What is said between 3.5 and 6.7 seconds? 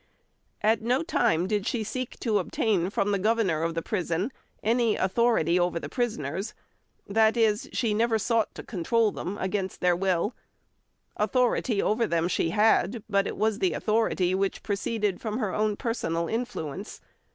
of the prison any authority over the prisoners;